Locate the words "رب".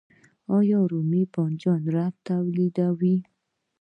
1.95-2.13